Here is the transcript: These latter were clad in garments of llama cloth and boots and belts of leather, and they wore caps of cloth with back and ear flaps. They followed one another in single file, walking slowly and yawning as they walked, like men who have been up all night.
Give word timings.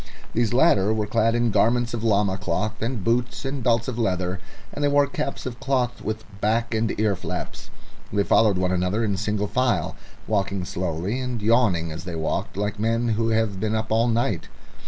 These 0.33 0.51
latter 0.51 0.91
were 0.91 1.05
clad 1.05 1.35
in 1.35 1.51
garments 1.51 1.93
of 1.93 2.03
llama 2.03 2.35
cloth 2.35 2.81
and 2.81 3.03
boots 3.03 3.45
and 3.45 3.61
belts 3.63 3.87
of 3.87 3.99
leather, 3.99 4.39
and 4.73 4.83
they 4.83 4.87
wore 4.87 5.05
caps 5.05 5.45
of 5.45 5.59
cloth 5.59 6.01
with 6.01 6.23
back 6.41 6.73
and 6.73 6.99
ear 6.99 7.15
flaps. 7.15 7.69
They 8.11 8.23
followed 8.23 8.57
one 8.57 8.71
another 8.71 9.03
in 9.03 9.15
single 9.15 9.45
file, 9.45 9.95
walking 10.25 10.65
slowly 10.65 11.19
and 11.19 11.39
yawning 11.39 11.91
as 11.91 12.03
they 12.05 12.15
walked, 12.15 12.57
like 12.57 12.79
men 12.79 13.09
who 13.09 13.29
have 13.29 13.59
been 13.59 13.75
up 13.75 13.91
all 13.91 14.07
night. 14.07 14.47